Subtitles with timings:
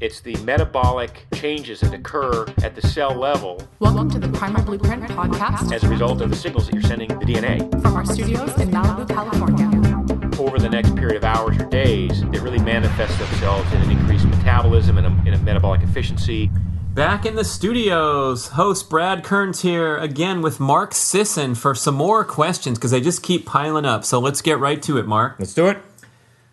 [0.00, 5.02] It's the metabolic changes that occur at the cell level Welcome to the Primal Blueprint
[5.08, 7.68] podcast as a result of the signals that you're sending the DNA.
[7.82, 10.38] from our studios in Malibu, California.
[10.40, 14.26] Over the next period of hours or days, they really manifest themselves in an increased
[14.26, 16.48] metabolism and a, in a metabolic efficiency.
[16.94, 22.24] Back in the studios, host Brad Kearns here again with Mark Sisson for some more
[22.24, 24.04] questions because they just keep piling up.
[24.04, 25.34] So let's get right to it, Mark.
[25.40, 25.78] Let's do it.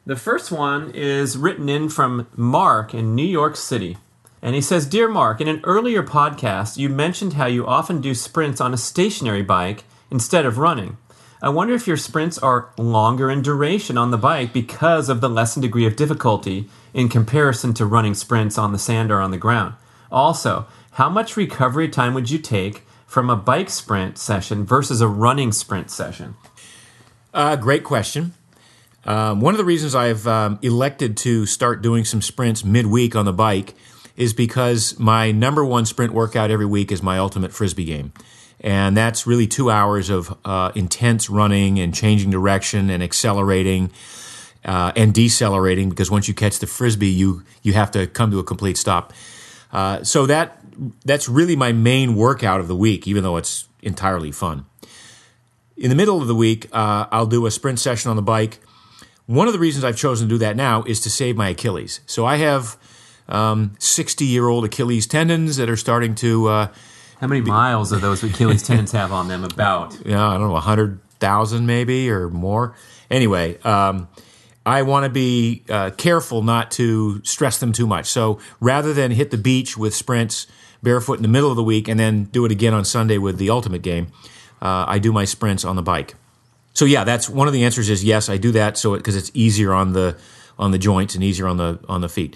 [0.08, 3.98] The first one is written in from Mark in New York City.
[4.40, 8.14] And he says Dear Mark, in an earlier podcast, you mentioned how you often do
[8.14, 10.98] sprints on a stationary bike instead of running.
[11.42, 15.30] I wonder if your sprints are longer in duration on the bike because of the
[15.30, 19.40] lessened degree of difficulty in comparison to running sprints on the sand or on the
[19.40, 19.74] ground.
[20.12, 25.08] Also, how much recovery time would you take from a bike sprint session versus a
[25.08, 26.36] running sprint session?
[27.34, 28.34] Uh, great question.
[29.06, 33.26] Um, one of the reasons I've um, elected to start doing some sprints midweek on
[33.26, 33.76] the bike
[34.18, 38.14] is because my number one sprint workout every week is my ultimate frisbee game.
[38.62, 43.92] And that's really two hours of uh, intense running and changing direction and accelerating
[44.64, 48.40] uh, and decelerating because once you catch the frisbee, you, you have to come to
[48.40, 49.14] a complete stop.
[49.72, 50.58] Uh, so that
[51.04, 54.66] that's really my main workout of the week, even though it's entirely fun.
[55.78, 58.60] In the middle of the week, uh, I'll do a sprint session on the bike.
[59.28, 62.00] One of the reasons I've chosen to do that now is to save my Achilles.
[62.06, 62.78] So I have
[63.80, 66.68] 60 year old Achilles tendons that are starting to, uh,
[67.20, 69.44] How many miles of those Achilles tendons have on them?
[69.44, 69.98] About.
[70.06, 72.76] yeah, I don't know, 100,000 maybe or more.
[73.10, 74.08] Anyway, um,
[74.66, 78.08] I want to be uh, careful not to stress them too much.
[78.08, 80.48] So rather than hit the beach with sprints
[80.82, 83.38] barefoot in the middle of the week and then do it again on Sunday with
[83.38, 84.08] the ultimate game,
[84.62, 86.16] uh, I do my sprints on the bike.
[86.76, 89.32] So yeah, that's one of the answers is yes, I do that so because it's
[89.34, 90.18] easier on the
[90.60, 92.36] on the joints and easier on the on the feet.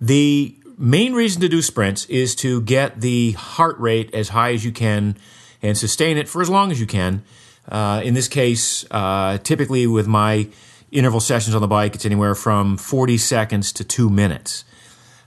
[0.00, 4.64] The main reason to do sprints is to get the heart rate as high as
[4.64, 5.16] you can
[5.62, 7.22] and sustain it for as long as you can.
[7.68, 10.48] Uh, in this case, uh, typically with my
[10.90, 14.64] interval sessions on the bike, it's anywhere from 40 seconds to two minutes.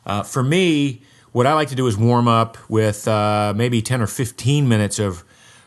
[0.06, 1.02] Uh, for me,
[1.32, 5.00] what I like to do is warm up with uh, maybe 10 or 15 minutes
[5.00, 5.24] of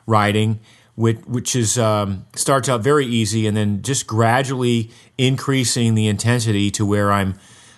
[0.06, 0.60] riding,
[1.00, 6.70] which, which is um, starts out very easy and then just gradually increasing the intensity
[6.72, 7.34] to where I'm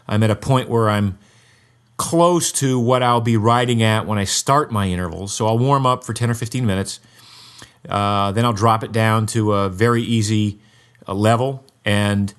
[0.08, 1.18] I'm at a point where I'm
[1.96, 5.32] close to what I'll be riding at when I start my intervals.
[5.32, 6.98] So I'll warm up for 10 or 15 minutes.
[7.88, 10.58] Uh, then I'll drop it down to a very easy
[11.06, 12.34] uh, level and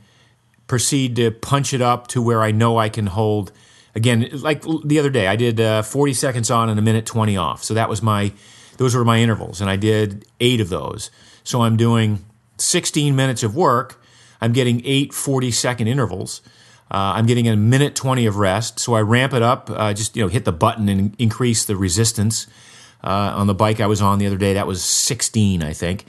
[0.68, 3.54] proceed to punch it up to where I know I can hold.
[3.96, 7.38] Again, like the other day, I did uh, 40 seconds on and a minute 20
[7.38, 7.64] off.
[7.64, 8.34] So that was my,
[8.78, 11.12] those were my intervals, and I did eight of those.
[11.44, 12.26] So I'm doing
[12.58, 14.02] 16 minutes of work.
[14.42, 16.42] I'm getting eight 40 second intervals.
[16.92, 18.80] Uh, I'm getting a minute 20 of rest.
[18.80, 21.76] So I ramp it up, uh, just you know, hit the button and increase the
[21.76, 22.48] resistance.
[23.04, 26.06] Uh, on the bike I was on the other day, that was 16, I think.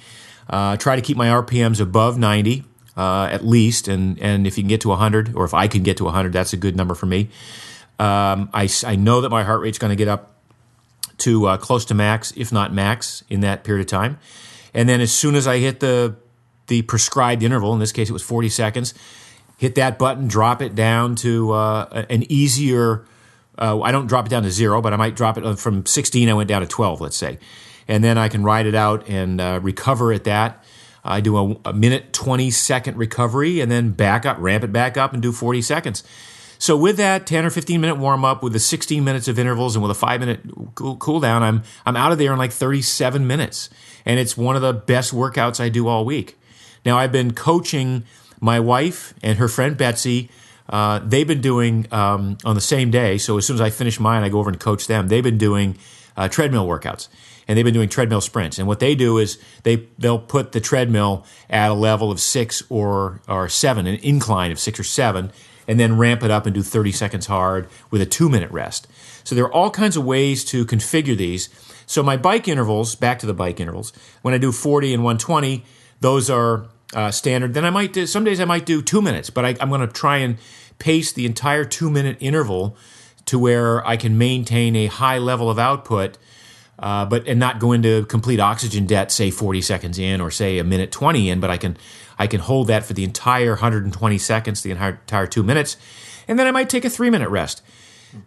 [0.48, 2.64] Uh, try to keep my RPMs above 90
[2.96, 5.82] uh, at least, and and if you can get to 100, or if I can
[5.82, 7.28] get to 100, that's a good number for me.
[7.98, 10.33] Um, I, I know that my heart rate's going to get up
[11.24, 14.18] to uh, close to max, if not max, in that period of time.
[14.74, 16.16] And then as soon as I hit the
[16.66, 18.94] the prescribed interval, in this case it was 40 seconds,
[19.58, 23.04] hit that button, drop it down to uh, an easier.
[23.58, 25.84] Uh, I don't drop it down to zero, but I might drop it uh, from
[25.84, 26.28] 16.
[26.28, 27.38] I went down to 12, let's say,
[27.86, 30.64] and then I can ride it out and uh, recover at that.
[31.04, 34.96] I do a, a minute 20 second recovery and then back up, ramp it back
[34.96, 36.02] up, and do 40 seconds.
[36.64, 39.76] So with that 10 or 15 minute warm up, with the 16 minutes of intervals,
[39.76, 40.40] and with a five minute
[40.74, 43.68] cool, down, I'm I'm out of there in like 37 minutes,
[44.06, 46.38] and it's one of the best workouts I do all week.
[46.86, 48.04] Now I've been coaching
[48.40, 50.30] my wife and her friend Betsy.
[50.66, 53.18] Uh, they've been doing um, on the same day.
[53.18, 55.08] So as soon as I finish mine, I go over and coach them.
[55.08, 55.76] They've been doing
[56.16, 57.08] uh, treadmill workouts,
[57.46, 58.58] and they've been doing treadmill sprints.
[58.58, 62.62] And what they do is they they'll put the treadmill at a level of six
[62.70, 65.30] or or seven, an incline of six or seven,
[65.66, 68.86] and then ramp it up and do 30 seconds hard with a two minute rest.
[69.24, 71.48] So there are all kinds of ways to configure these.
[71.86, 75.64] So my bike intervals, back to the bike intervals, when I do 40 and 120,
[76.00, 77.54] those are uh, standard.
[77.54, 79.80] Then I might do, some days I might do two minutes, but I, I'm going
[79.80, 80.38] to try and
[80.78, 82.76] pace the entire two minute interval
[83.26, 86.18] to where I can maintain a high level of output,
[86.78, 90.58] uh, but and not go into complete oxygen debt, say 40 seconds in or say
[90.58, 91.76] a minute 20 in, but I can
[92.18, 95.76] I can hold that for the entire 120 seconds, the entire, two minutes,
[96.28, 97.62] and then I might take a three minute rest.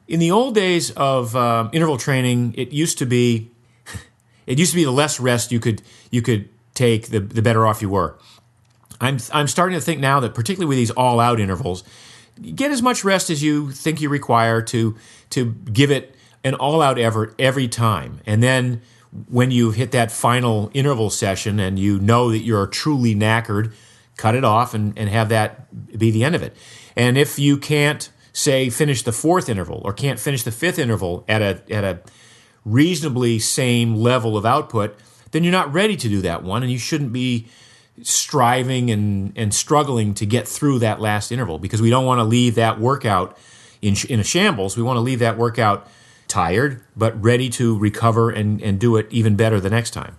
[0.07, 3.51] In the old days of um, interval training, it used to be
[4.45, 5.81] it used to be the less rest you could
[6.12, 8.18] you could take, the the better off you were.
[9.00, 11.84] I'm I'm starting to think now that particularly with these all out intervals,
[12.56, 14.95] get as much rest as you think you require to
[15.31, 18.22] to give it an all-out effort every time.
[18.25, 18.81] And then
[19.30, 23.74] when you hit that final interval session and you know that you're truly knackered,
[24.16, 26.56] cut it off and, and have that be the end of it.
[26.96, 31.25] And if you can't say finish the fourth interval or can't finish the fifth interval
[31.28, 32.00] at a at a
[32.66, 34.96] reasonably same level of output,
[35.31, 37.48] then you're not ready to do that one and you shouldn't be
[38.04, 42.24] striving and, and struggling to get through that last interval because we don't want to
[42.24, 43.38] leave that workout
[43.81, 44.78] in, in a shambles.
[44.78, 45.88] We want to leave that workout
[46.27, 50.18] tired, but ready to recover and, and do it even better the next time.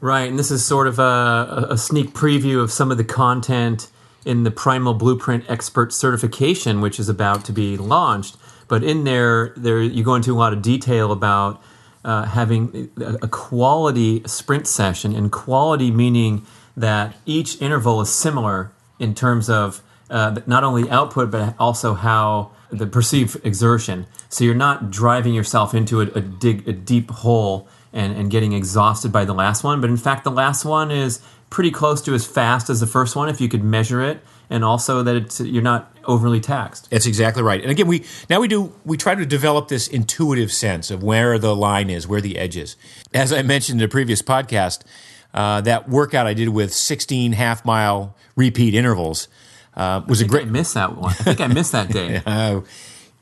[0.00, 3.88] Right, and this is sort of a, a sneak preview of some of the content
[4.24, 8.36] in the Primal Blueprint Expert Certification, which is about to be launched.
[8.68, 11.62] But in there, there you go into a lot of detail about
[12.04, 19.14] uh, having a quality sprint session, and quality meaning that each interval is similar in
[19.14, 24.06] terms of uh, not only output but also how the perceived exertion.
[24.28, 28.52] So you're not driving yourself into a, a dig a deep hole and, and getting
[28.52, 29.80] exhausted by the last one.
[29.80, 31.20] But in fact, the last one is
[31.50, 34.64] pretty close to as fast as the first one if you could measure it, and
[34.64, 36.88] also that it's you're not overly taxed.
[36.90, 37.60] That's exactly right.
[37.60, 41.38] And again, we now we do we try to develop this intuitive sense of where
[41.38, 42.76] the line is, where the edge is.
[43.12, 44.82] As I mentioned in a previous podcast,
[45.34, 49.28] uh, that workout I did with 16 half mile repeat intervals
[49.74, 50.46] uh, was a great.
[50.46, 51.10] I that one.
[51.10, 52.22] I think I missed that day.
[52.26, 52.60] uh,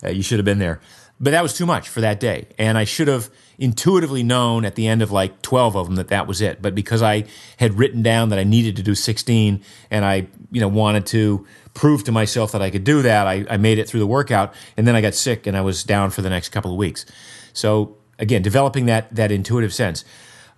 [0.08, 0.80] you should have been there,
[1.20, 4.76] but that was too much for that day, and I should have intuitively known at
[4.76, 6.62] the end of like 12 of them that that was it.
[6.62, 7.24] But because I
[7.56, 11.46] had written down that I needed to do 16, and I you know wanted to
[11.74, 14.54] prove to myself that I could do that, I, I made it through the workout,
[14.76, 17.04] and then I got sick and I was down for the next couple of weeks.
[17.52, 20.04] So again, developing that that intuitive sense.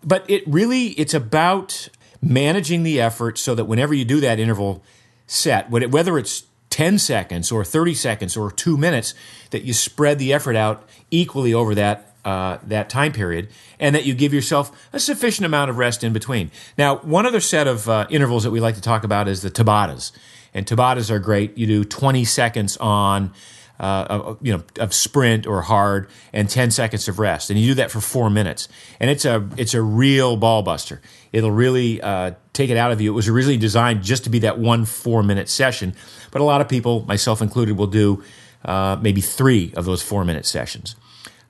[0.05, 1.89] But it really it's about
[2.23, 4.83] managing the effort so that whenever you do that interval
[5.31, 9.15] set, whether it's 10 seconds or 30 seconds or two minutes,
[9.51, 12.07] that you spread the effort out equally over that.
[12.23, 13.49] Uh, that time period,
[13.79, 16.51] and that you give yourself a sufficient amount of rest in between.
[16.77, 19.51] Now, one other set of uh, intervals that we like to talk about is the
[19.51, 20.13] Tabatas,
[20.53, 21.57] and Tabatas are great.
[21.57, 23.33] You do 20 seconds on,
[23.81, 27.75] uh, you know, of sprint or hard, and 10 seconds of rest, and you do
[27.75, 28.69] that for four minutes,
[29.01, 31.01] and it's a it's a real ball buster.
[31.33, 33.11] It'll really uh, take it out of you.
[33.11, 35.95] It was originally designed just to be that one four minute session,
[36.31, 38.23] but a lot of people, myself included, will do
[38.67, 40.95] uh, maybe three of those four minute sessions.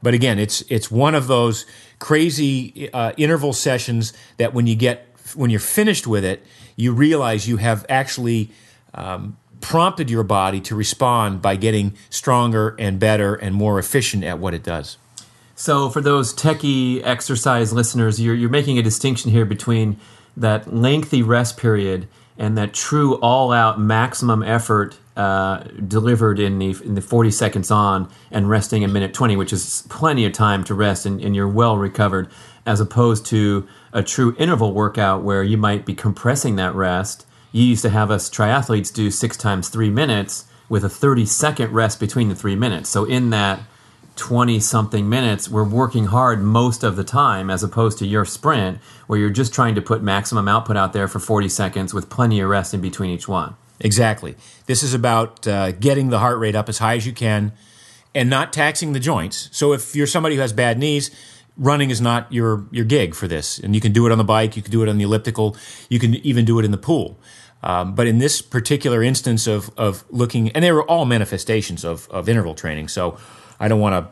[0.00, 1.67] But again, it's it's one of those
[1.99, 6.47] crazy uh, interval sessions that when you get when you're finished with it,
[6.77, 8.53] you realize you have actually
[8.94, 14.39] um, prompted your body to respond by getting stronger and better and more efficient at
[14.39, 14.97] what it does.
[15.55, 19.99] So, for those techie exercise listeners, you're, you're making a distinction here between
[20.37, 22.09] that lengthy rest period
[22.39, 27.71] and that true all out maximum effort uh, delivered in the, in the 40 seconds
[27.71, 31.37] on and resting a minute 20, which is plenty of time to rest and, and
[31.37, 32.31] you're well recovered,
[32.65, 37.64] as opposed to a true interval workout where you might be compressing that rest you
[37.64, 41.99] used to have us triathletes do six times three minutes with a 30 second rest
[42.00, 42.88] between the three minutes.
[42.88, 43.61] So in that
[44.17, 48.79] 20 something minutes, we're working hard most of the time as opposed to your sprint
[49.06, 52.41] where you're just trying to put maximum output out there for 40 seconds with plenty
[52.41, 53.56] of rest in between each one.
[53.81, 54.37] Exactly.
[54.67, 57.53] This is about uh, getting the heart rate up as high as you can
[58.14, 59.49] and not taxing the joints.
[59.53, 61.10] So if you're somebody who has bad knees,
[61.60, 63.58] running is not your your gig for this.
[63.60, 65.56] And you can do it on the bike, you can do it on the elliptical,
[65.88, 67.20] you can even do it in the pool.
[67.62, 72.08] Um, but in this particular instance of, of looking, and they were all manifestations of,
[72.10, 72.88] of interval training.
[72.88, 73.19] So
[73.60, 74.10] I don't want to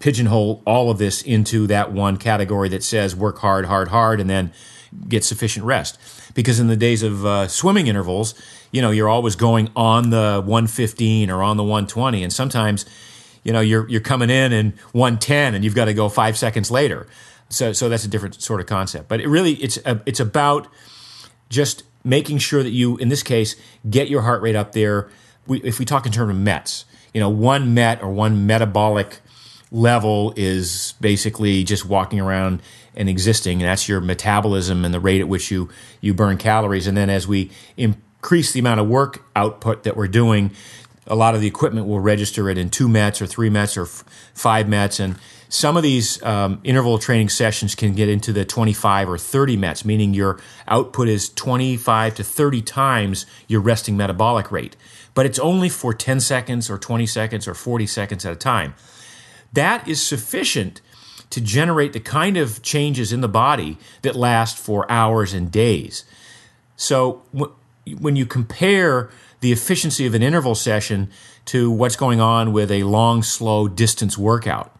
[0.00, 4.28] pigeonhole all of this into that one category that says work hard, hard, hard, and
[4.28, 4.52] then
[5.08, 5.98] get sufficient rest.
[6.34, 8.34] Because in the days of uh, swimming intervals,
[8.72, 12.86] you know, you're always going on the 115 or on the 120, and sometimes,
[13.42, 16.70] you know, you're you're coming in in 110 and you've got to go five seconds
[16.70, 17.06] later.
[17.48, 19.08] So so that's a different sort of concept.
[19.08, 20.68] But it really it's a, it's about
[21.48, 23.56] just making sure that you, in this case,
[23.88, 25.08] get your heart rate up there.
[25.46, 29.20] We, if we talk in terms of METs, you know, one MET or one metabolic
[29.70, 32.62] level is basically just walking around
[32.94, 35.68] and existing, and that's your metabolism and the rate at which you
[36.00, 36.86] you burn calories.
[36.86, 40.52] And then as we increase the amount of work output that we're doing,
[41.06, 43.82] a lot of the equipment will register it in two METs or three METs or
[43.82, 44.04] f-
[44.34, 45.16] five METs, and
[45.48, 49.84] some of these um, interval training sessions can get into the 25 or 30 METs,
[49.84, 50.38] meaning your
[50.68, 54.76] output is 25 to 30 times your resting metabolic rate.
[55.12, 58.74] But it's only for 10 seconds or 20 seconds or 40 seconds at a time.
[59.52, 60.80] That is sufficient
[61.30, 66.04] to generate the kind of changes in the body that last for hours and days.
[66.76, 67.22] So
[67.98, 71.10] when you compare the efficiency of an interval session
[71.46, 74.74] to what's going on with a long, slow distance workout.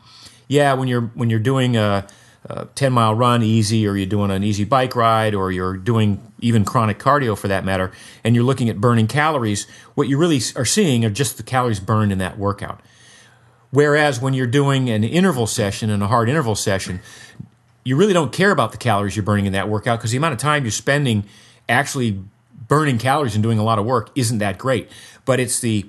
[0.48, 2.06] Yeah, when you're when you're doing a,
[2.44, 6.32] a 10 mile run easy, or you're doing an easy bike ride, or you're doing
[6.40, 7.92] even chronic cardio for that matter,
[8.24, 11.80] and you're looking at burning calories, what you really are seeing are just the calories
[11.80, 12.80] burned in that workout.
[13.70, 17.00] Whereas when you're doing an interval session and a hard interval session,
[17.84, 20.32] you really don't care about the calories you're burning in that workout because the amount
[20.32, 21.24] of time you're spending
[21.68, 22.22] actually
[22.70, 24.88] burning calories and doing a lot of work isn't that great.
[25.26, 25.86] But it's the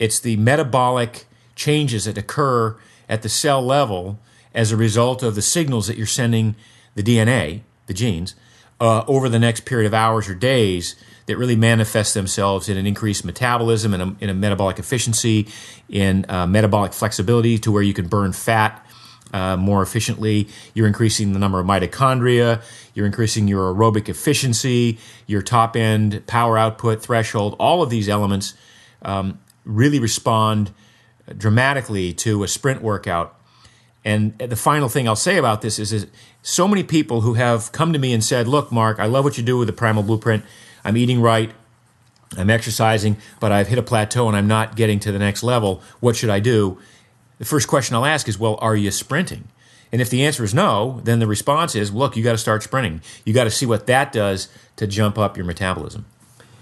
[0.00, 2.76] it's the metabolic changes that occur
[3.08, 4.18] at the cell level
[4.54, 6.56] as a result of the signals that you're sending
[6.94, 8.34] the DNA, the genes,
[8.80, 10.96] uh, over the next period of hours or days
[11.26, 15.46] that really manifest themselves in an increased metabolism and in a metabolic efficiency,
[15.88, 18.84] in uh, metabolic flexibility to where you can burn fat
[19.32, 20.48] uh, more efficiently.
[20.74, 22.62] You're increasing the number of mitochondria.
[22.94, 27.56] You're increasing your aerobic efficiency, your top end power output threshold.
[27.58, 28.54] All of these elements
[29.02, 30.72] um, really respond
[31.36, 33.38] dramatically to a sprint workout.
[34.04, 36.06] And the final thing I'll say about this is, is
[36.42, 39.38] so many people who have come to me and said, Look, Mark, I love what
[39.38, 40.44] you do with the Primal Blueprint.
[40.84, 41.52] I'm eating right,
[42.36, 45.82] I'm exercising, but I've hit a plateau and I'm not getting to the next level.
[46.00, 46.78] What should I do?
[47.42, 49.48] The first question I'll ask is, well, are you sprinting?
[49.90, 52.62] And if the answer is no, then the response is, look, you got to start
[52.62, 53.02] sprinting.
[53.24, 54.46] You got to see what that does
[54.76, 56.06] to jump up your metabolism.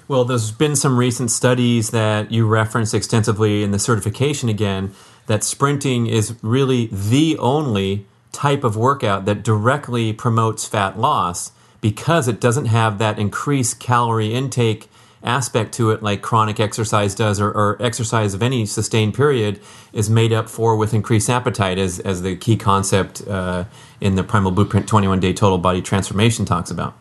[0.08, 4.94] Well, there's been some recent studies that you referenced extensively in the certification again
[5.26, 12.26] that sprinting is really the only type of workout that directly promotes fat loss because
[12.26, 14.88] it doesn't have that increased calorie intake
[15.22, 19.60] aspect to it like chronic exercise does or, or, exercise of any sustained period
[19.92, 23.64] is made up for with increased appetite as, as the key concept uh,
[24.00, 26.94] in the primal blueprint 21 day total body transformation talks about.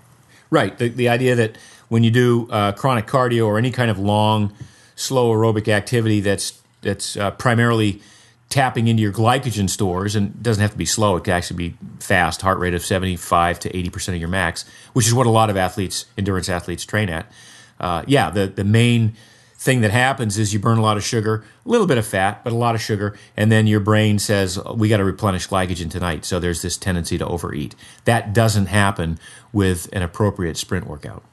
[0.49, 0.77] Right.
[0.77, 1.57] The, the idea that
[1.87, 4.53] when you do uh, chronic cardio or any kind of long
[4.95, 8.01] slow aerobic activity that's that's uh, primarily
[8.49, 11.77] tapping into your glycogen stores and doesn't have to be slow it can actually be
[11.99, 15.49] fast heart rate of 75 to 80% of your max which is what a lot
[15.49, 17.31] of athletes endurance athletes train at
[17.79, 19.13] uh, yeah the, the main
[19.55, 22.43] thing that happens is you burn a lot of sugar a little bit of fat
[22.43, 25.91] but a lot of sugar and then your brain says we got to replenish glycogen
[25.91, 26.23] tonight.
[26.23, 27.75] So there's this tendency to overeat.
[28.05, 29.19] That doesn't happen
[29.51, 31.23] with an appropriate sprint workout.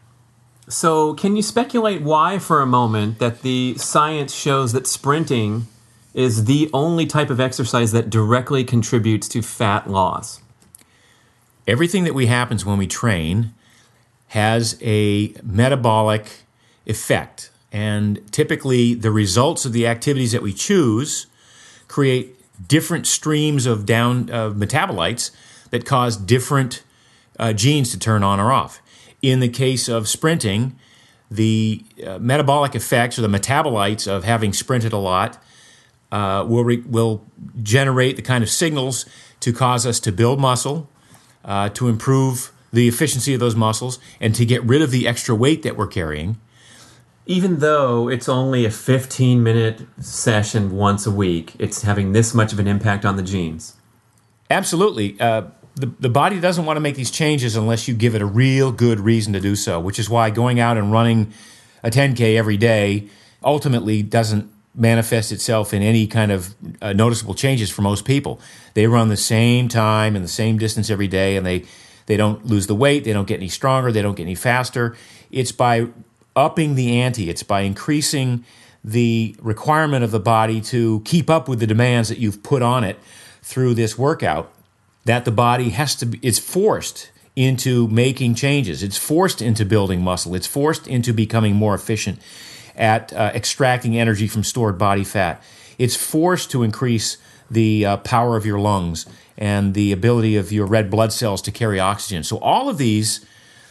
[0.68, 5.68] So can you speculate why for a moment that the science shows that sprinting
[6.16, 10.40] is the only type of exercise that directly contributes to fat loss.
[11.68, 13.52] Everything that we happens when we train
[14.28, 16.44] has a metabolic
[16.86, 21.26] effect, and typically the results of the activities that we choose
[21.88, 22.36] create
[22.68, 25.30] different streams of down uh, metabolites
[25.70, 26.82] that cause different
[27.38, 28.80] uh, genes to turn on or off.
[29.22, 30.78] In the case of sprinting,
[31.30, 35.42] the uh, metabolic effects or the metabolites of having sprinted a lot
[36.12, 37.24] uh, will, re- will
[37.62, 39.06] generate the kind of signals
[39.40, 40.88] to cause us to build muscle,
[41.44, 45.34] uh, to improve the efficiency of those muscles, and to get rid of the extra
[45.34, 46.38] weight that we're carrying.
[47.26, 52.52] Even though it's only a 15 minute session once a week, it's having this much
[52.52, 53.74] of an impact on the genes.
[54.48, 55.18] Absolutely.
[55.20, 55.42] Uh,
[55.74, 58.72] the, the body doesn't want to make these changes unless you give it a real
[58.72, 61.32] good reason to do so, which is why going out and running
[61.82, 63.08] a 10K every day
[63.44, 68.40] ultimately doesn't manifest itself in any kind of uh, noticeable changes for most people.
[68.74, 71.64] They run the same time and the same distance every day, and they
[72.06, 74.96] they don't lose the weight, they don't get any stronger, they don't get any faster.
[75.30, 75.88] It's by
[76.34, 78.44] upping the ante, it's by increasing
[78.84, 82.84] the requirement of the body to keep up with the demands that you've put on
[82.84, 82.98] it
[83.42, 84.52] through this workout
[85.04, 88.82] that the body has to be, it's forced into making changes.
[88.82, 90.34] It's forced into building muscle.
[90.34, 92.18] It's forced into becoming more efficient
[92.74, 95.42] at uh, extracting energy from stored body fat.
[95.78, 97.18] It's forced to increase
[97.50, 99.06] the uh, power of your lungs
[99.38, 102.22] and the ability of your red blood cells to carry oxygen.
[102.22, 103.24] So, all of these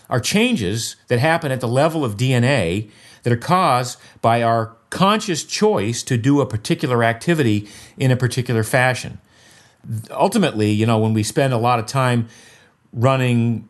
[0.09, 2.89] are changes that happen at the level of DNA
[3.23, 7.67] that are caused by our conscious choice to do a particular activity
[7.97, 9.19] in a particular fashion.
[10.11, 12.27] Ultimately, you know, when we spend a lot of time
[12.93, 13.67] running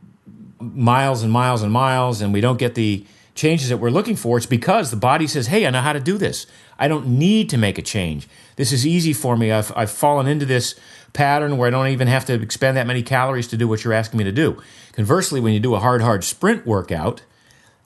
[0.59, 4.37] miles and miles and miles and we don't get the changes that we're looking for,
[4.37, 6.47] it's because the body says, hey, I know how to do this.
[6.77, 8.27] I don't need to make a change.
[8.55, 9.51] This is easy for me.
[9.51, 10.75] I've, I've fallen into this
[11.13, 13.93] pattern where I don't even have to expend that many calories to do what you're
[13.93, 14.62] asking me to do.
[14.93, 17.21] Conversely, when you do a hard, hard sprint workout,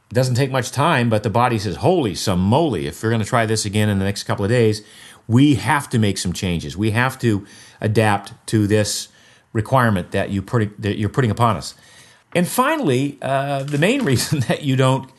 [0.09, 3.21] it doesn't take much time, but the body says, holy some moly, if you're going
[3.21, 4.81] to try this again in the next couple of days,
[5.27, 6.75] we have to make some changes.
[6.75, 7.45] We have to
[7.79, 9.09] adapt to this
[9.53, 11.75] requirement that, you put, that you're putting upon us.
[12.33, 15.09] And finally, uh, the main reason that you don't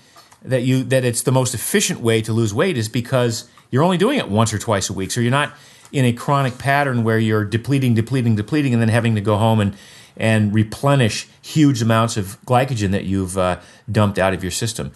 [0.42, 3.98] that you that it's the most efficient way to lose weight is because you're only
[3.98, 5.10] doing it once or twice a week.
[5.10, 5.52] So you're not
[5.92, 9.60] in a chronic pattern where you're depleting, depleting, depleting, and then having to go home
[9.60, 9.76] and
[10.16, 13.58] and replenish huge amounts of glycogen that you've uh,
[13.90, 14.92] dumped out of your system.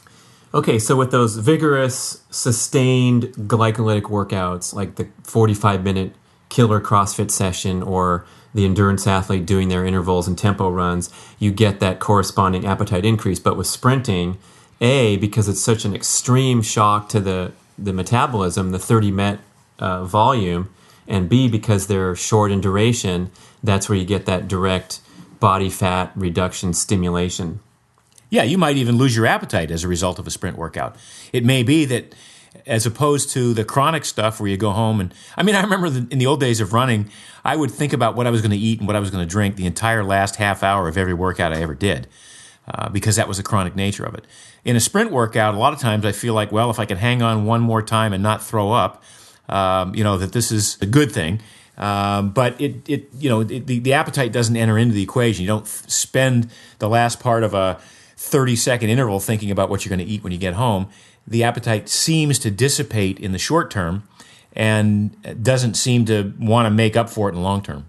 [0.52, 6.14] Okay, so with those vigorous, sustained glycolytic workouts, like the 45 minute
[6.49, 11.81] killer CrossFit session or the endurance athlete doing their intervals and tempo runs, you get
[11.81, 13.40] that corresponding appetite increase.
[13.40, 14.38] But with sprinting,
[14.81, 19.38] A, because it's such an extreme shock to the, the metabolism, the 30 met
[19.78, 20.71] uh, volume,
[21.07, 23.31] and B, because they're short in duration,
[23.62, 25.00] that's where you get that direct
[25.40, 27.61] body fat reduction stimulation.
[28.31, 30.97] Yeah, you might even lose your appetite as a result of a sprint workout.
[31.33, 32.14] It may be that
[32.66, 35.90] as opposed to the chronic stuff where you go home and I mean I remember
[35.90, 37.11] the, in the old days of running
[37.45, 39.26] I would think about what I was going to eat and what I was going
[39.26, 42.07] to drink the entire last half hour of every workout I ever did
[42.68, 44.26] uh, because that was the chronic nature of it.
[44.64, 46.97] In a sprint workout, a lot of times I feel like well if I can
[46.97, 49.02] hang on one more time and not throw up,
[49.49, 51.40] um, you know that this is a good thing.
[51.76, 55.42] Um, but it, it, you know, it, the, the appetite doesn't enter into the equation.
[55.42, 57.80] You don't f- spend the last part of a
[58.16, 60.88] 30 second interval thinking about what you're going to eat when you get home
[61.26, 64.04] the appetite seems to dissipate in the short term
[64.52, 67.87] and doesn't seem to want to make up for it in the long term.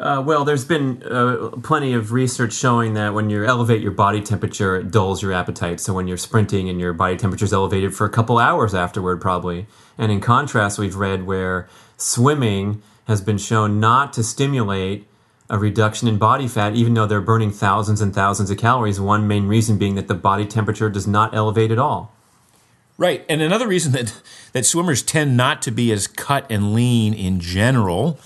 [0.00, 4.22] Uh, well, there's been uh, plenty of research showing that when you elevate your body
[4.22, 5.78] temperature, it dulls your appetite.
[5.78, 9.20] So when you're sprinting and your body temperature is elevated for a couple hours afterward,
[9.20, 9.66] probably.
[9.98, 15.06] And in contrast, we've read where swimming has been shown not to stimulate
[15.50, 18.98] a reduction in body fat, even though they're burning thousands and thousands of calories.
[18.98, 22.14] One main reason being that the body temperature does not elevate at all.
[22.96, 23.22] Right.
[23.28, 24.18] And another reason that,
[24.52, 28.18] that swimmers tend not to be as cut and lean in general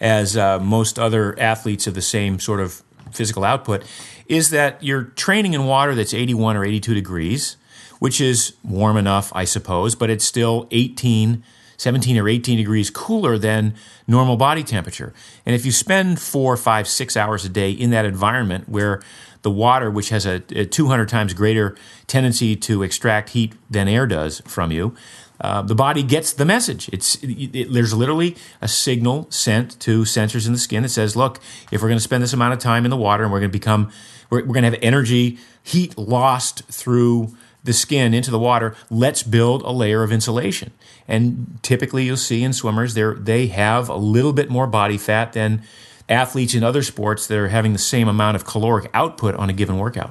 [0.00, 3.84] as uh, most other athletes of the same sort of physical output
[4.26, 7.56] is that you're training in water that's 81 or 82 degrees,
[7.98, 11.42] which is warm enough, I suppose, but it's still 18,
[11.76, 13.74] 17 or 18 degrees cooler than
[14.06, 15.12] normal body temperature.
[15.44, 19.02] And if you spend four, five, six hours a day in that environment where
[19.42, 21.76] the water, which has a, a 200 times greater
[22.06, 24.94] tendency to extract heat than air does from you,
[25.40, 26.90] uh, the body gets the message.
[26.92, 31.16] It's it, it, there's literally a signal sent to sensors in the skin that says,
[31.16, 33.40] "Look, if we're going to spend this amount of time in the water and we're
[33.40, 33.90] going to become,
[34.28, 38.74] we're, we're going to have energy, heat lost through the skin into the water.
[38.90, 40.72] Let's build a layer of insulation."
[41.08, 45.32] And typically, you'll see in swimmers, they they have a little bit more body fat
[45.32, 45.62] than
[46.10, 49.52] athletes in other sports that are having the same amount of caloric output on a
[49.52, 50.10] given workout.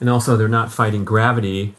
[0.00, 1.74] And also, they're not fighting gravity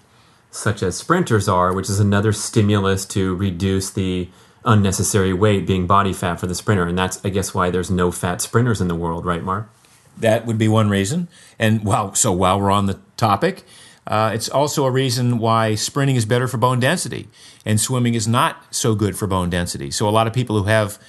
[0.50, 4.30] such as sprinters are, which is another stimulus to reduce the
[4.66, 6.86] unnecessary weight being body fat for the sprinter.
[6.86, 9.70] And that's, I guess, why there's no fat sprinters in the world, right, Mark?
[10.18, 11.28] That would be one reason.
[11.60, 13.64] And wow, so while we're on the topic,
[14.06, 17.30] uh, it's also a reason why sprinting is better for bone density
[17.66, 19.92] and swimming is not so good for bone density.
[19.92, 21.00] So a lot of people who have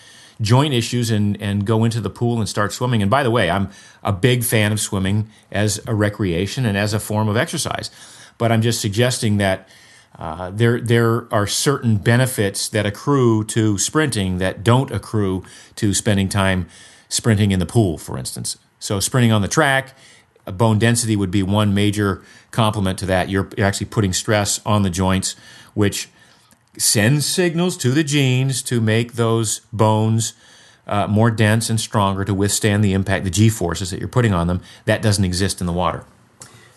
[0.40, 3.02] joint issues and, and go into the pool and start swimming.
[3.02, 3.70] And by the way, I'm
[4.02, 7.90] a big fan of swimming as a recreation and as a form of exercise.
[8.38, 9.68] But I'm just suggesting that
[10.18, 15.44] uh, there, there are certain benefits that accrue to sprinting that don't accrue
[15.76, 16.68] to spending time
[17.08, 18.56] sprinting in the pool, for instance.
[18.78, 19.96] So, sprinting on the track,
[20.44, 23.28] bone density would be one major complement to that.
[23.28, 25.36] You're actually putting stress on the joints,
[25.74, 26.08] which
[26.78, 30.34] sends signals to the genes to make those bones
[30.86, 34.34] uh, more dense and stronger to withstand the impact, the g forces that you're putting
[34.34, 34.60] on them.
[34.84, 36.04] That doesn't exist in the water.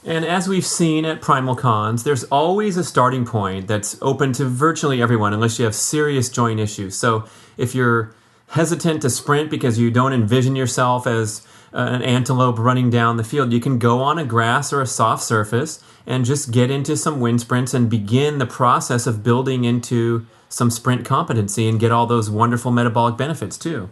[0.05, 4.45] And as we've seen at Primal Cons, there's always a starting point that's open to
[4.45, 6.95] virtually everyone unless you have serious joint issues.
[6.95, 7.25] So
[7.57, 8.15] if you're
[8.49, 13.51] hesitant to sprint because you don't envision yourself as an antelope running down the field,
[13.51, 17.19] you can go on a grass or a soft surface and just get into some
[17.19, 22.05] wind sprints and begin the process of building into some sprint competency and get all
[22.05, 23.89] those wonderful metabolic benefits too.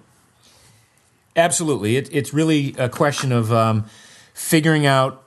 [1.35, 1.97] Absolutely.
[1.97, 3.85] It, it's really a question of um,
[4.33, 5.23] figuring out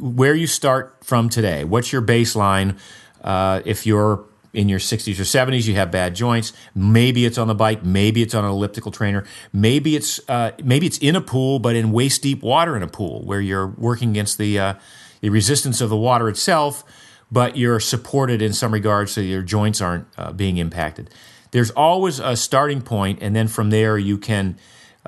[0.00, 1.62] where you start from today.
[1.62, 2.78] What's your baseline?
[3.22, 4.24] Uh, if you're
[4.56, 6.54] in your 60s or 70s, you have bad joints.
[6.74, 7.84] Maybe it's on the bike.
[7.84, 9.24] Maybe it's on an elliptical trainer.
[9.52, 12.88] Maybe it's uh, maybe it's in a pool, but in waist deep water in a
[12.88, 14.74] pool where you're working against the uh,
[15.20, 16.84] the resistance of the water itself,
[17.30, 21.10] but you're supported in some regards so your joints aren't uh, being impacted.
[21.50, 24.58] There's always a starting point, and then from there you can.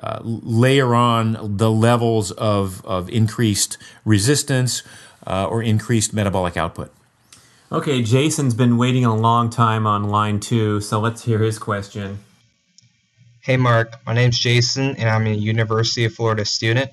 [0.00, 4.84] Uh, layer on the levels of, of increased resistance
[5.26, 6.92] uh, or increased metabolic output.
[7.70, 12.18] Okay, Jason's been waiting a long time on line two, so let's hear his question.
[13.40, 13.92] Hey, Mark.
[14.07, 16.90] My name's Jason, and I'm a University of Florida student.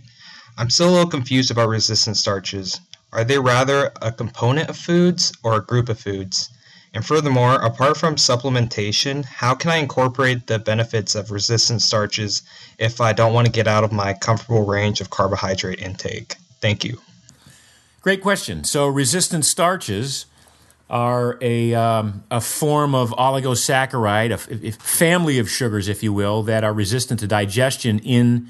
[0.58, 2.82] I'm still a little confused about resistant starches.
[3.14, 6.50] Are they rather a component of foods or a group of foods?
[6.94, 12.42] And furthermore, apart from supplementation, how can I incorporate the benefits of resistant starches
[12.80, 16.36] if I don't want to get out of my comfortable range of carbohydrate intake?
[16.60, 17.00] Thank you.
[18.02, 18.66] Great question.
[18.66, 20.26] So, resistant starches
[20.90, 26.44] are a, um, a form of oligosaccharide, a, a family of sugars, if you will,
[26.44, 28.48] that are resistant to digestion in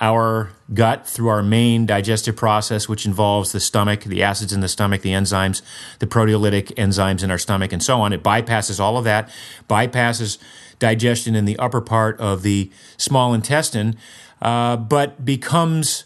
[0.00, 4.68] our gut through our main digestive process, which involves the stomach, the acids in the
[4.68, 5.62] stomach, the enzymes,
[5.98, 8.12] the proteolytic enzymes in our stomach, and so on.
[8.12, 9.30] It bypasses all of that,
[9.68, 10.38] bypasses
[10.78, 13.96] digestion in the upper part of the small intestine,
[14.42, 16.04] uh, but becomes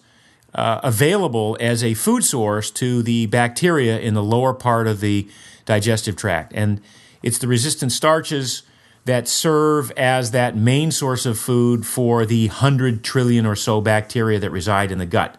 [0.55, 5.29] uh, available as a food source to the bacteria in the lower part of the
[5.65, 6.53] digestive tract.
[6.55, 6.81] And
[7.23, 8.63] it's the resistant starches
[9.05, 14.39] that serve as that main source of food for the 100 trillion or so bacteria
[14.39, 15.39] that reside in the gut.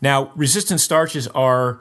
[0.00, 1.80] Now, resistant starches are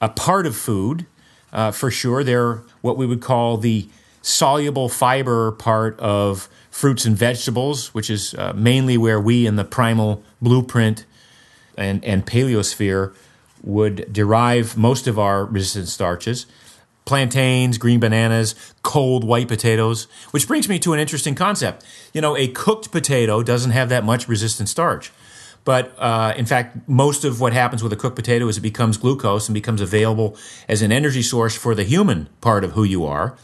[0.00, 1.06] a part of food
[1.52, 2.22] uh, for sure.
[2.22, 3.88] They're what we would call the
[4.20, 9.64] soluble fiber part of fruits and vegetables, which is uh, mainly where we in the
[9.64, 11.04] primal blueprint
[11.76, 13.14] and, and paleosphere
[13.62, 16.46] would derive most of our resistant starches
[17.04, 21.84] plantains, green bananas, cold white potatoes, which brings me to an interesting concept.
[22.12, 25.12] You know, a cooked potato doesn't have that much resistant starch.
[25.64, 28.98] But uh, in fact, most of what happens with a cooked potato is it becomes
[28.98, 30.36] glucose and becomes available
[30.68, 33.36] as an energy source for the human part of who you are.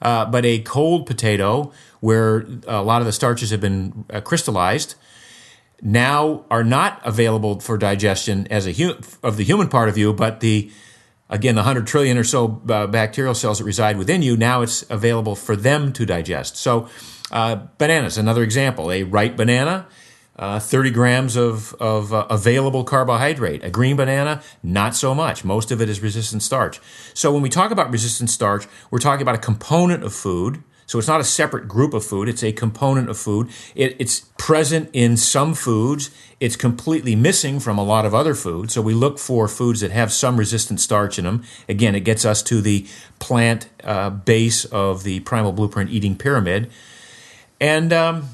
[0.00, 4.94] Uh, but a cold potato, where a lot of the starches have been uh, crystallized,
[5.84, 10.12] now are not available for digestion as a hu- of the human part of you,
[10.12, 10.72] but the
[11.28, 14.88] again, the 100 trillion or so uh, bacterial cells that reside within you, now it's
[14.90, 16.56] available for them to digest.
[16.56, 16.88] So,
[17.30, 18.90] uh, bananas, another example.
[18.90, 19.86] A ripe banana,
[20.36, 23.64] uh, 30 grams of, of uh, available carbohydrate.
[23.64, 25.44] A green banana, not so much.
[25.44, 26.80] Most of it is resistant starch.
[27.12, 30.98] So, when we talk about resistant starch, we're talking about a component of food so
[30.98, 33.48] it's not a separate group of food, it's a component of food.
[33.74, 38.74] It, it's present in some foods, it's completely missing from a lot of other foods.
[38.74, 41.42] So we look for foods that have some resistant starch in them.
[41.68, 42.86] Again, it gets us to the
[43.18, 46.70] plant uh, base of the primal blueprint eating pyramid.
[47.60, 48.28] And um,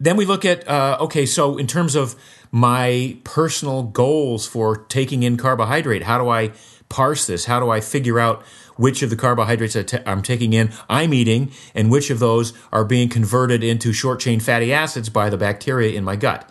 [0.00, 2.14] then we look at uh, okay, so in terms of
[2.50, 6.52] my personal goals for taking in carbohydrate, how do I
[6.88, 7.46] parse this?
[7.46, 8.42] How do I figure out
[8.76, 13.08] which of the carbohydrates I'm taking in, I'm eating, and which of those are being
[13.08, 16.50] converted into short chain fatty acids by the bacteria in my gut.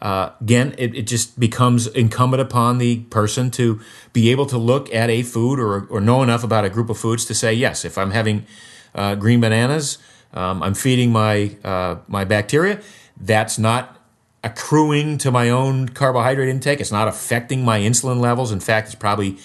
[0.00, 3.78] Uh, again, it, it, just becomes incumbent upon the person to
[4.14, 6.96] be able to look at a food or, or know enough about a group of
[6.96, 8.46] foods to say, yes, if I'm having
[8.94, 9.98] uh, green bananas,
[10.32, 12.80] um, I'm feeding my, uh, my bacteria.
[13.20, 13.98] That's not
[14.42, 16.80] accruing to my own carbohydrate intake.
[16.80, 18.52] It's not affecting my insulin levels.
[18.52, 19.36] In fact, it's probably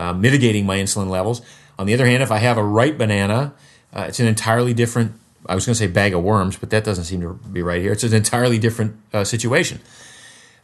[0.00, 1.42] uh, mitigating my insulin levels.
[1.78, 3.52] On the other hand, if I have a ripe banana,
[3.92, 5.12] uh, it's an entirely different.
[5.46, 7.82] I was going to say bag of worms, but that doesn't seem to be right
[7.82, 7.92] here.
[7.92, 9.80] It's an entirely different uh, situation.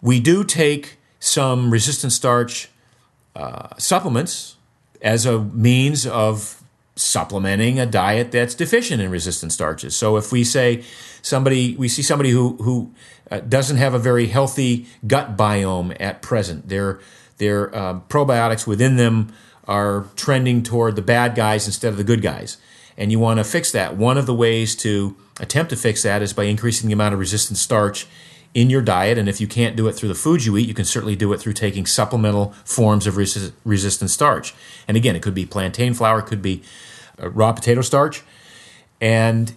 [0.00, 2.70] We do take some resistant starch
[3.34, 4.56] uh, supplements
[5.02, 6.62] as a means of
[6.94, 9.94] supplementing a diet that's deficient in resistant starches.
[9.94, 10.82] So if we say
[11.20, 12.94] somebody, we see somebody who who
[13.30, 17.00] uh, doesn't have a very healthy gut biome at present, they're
[17.38, 19.32] their uh, probiotics within them
[19.66, 22.56] are trending toward the bad guys instead of the good guys.
[22.96, 23.96] And you want to fix that.
[23.96, 27.20] One of the ways to attempt to fix that is by increasing the amount of
[27.20, 28.06] resistant starch
[28.54, 29.18] in your diet.
[29.18, 31.32] And if you can't do it through the foods you eat, you can certainly do
[31.32, 34.54] it through taking supplemental forms of resist- resistant starch.
[34.88, 36.62] And again, it could be plantain flour, it could be
[37.22, 38.22] uh, raw potato starch,
[38.98, 39.54] and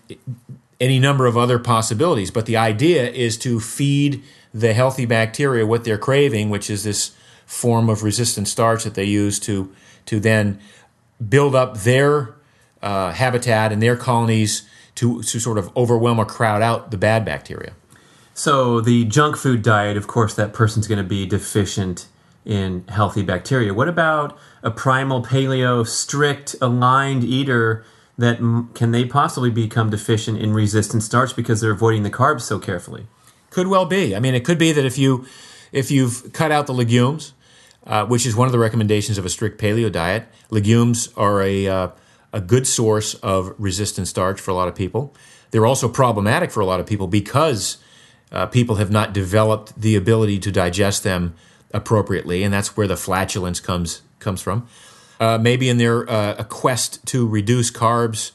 [0.82, 2.30] any number of other possibilities.
[2.32, 4.22] But the idea is to feed
[4.54, 7.12] the healthy bacteria what they're craving, which is this
[7.50, 9.74] form of resistant starch that they use to
[10.06, 10.60] to then
[11.28, 12.36] build up their
[12.84, 17.26] uh, habitat and their colonies to to sort of overwhelm or crowd out the bad
[17.26, 17.74] bacteria.
[18.36, 22.08] So the junk food diet, of course, that person's going to be deficient
[22.46, 23.74] in healthy bacteria.
[23.74, 27.84] What about a primal paleo strict aligned eater?
[28.16, 28.38] That
[28.76, 33.08] can they possibly become deficient in resistant starch because they're avoiding the carbs so carefully?
[33.50, 34.16] Could well be.
[34.16, 35.26] I mean, it could be that if you
[35.72, 37.34] if you've cut out the legumes,
[37.90, 40.28] uh, which is one of the recommendations of a strict paleo diet.
[40.52, 41.88] Legumes are a, uh,
[42.32, 45.14] a good source of resistant starch for a lot of people.
[45.50, 47.78] They're also problematic for a lot of people because
[48.32, 51.34] uh, people have not developed the ability to digest them
[51.74, 54.68] appropriately, and that's where the flatulence comes comes from.
[55.20, 58.32] Uh, maybe in their uh, a quest to reduce carbs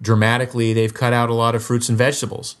[0.00, 2.56] dramatically, they've cut out a lot of fruits and vegetables.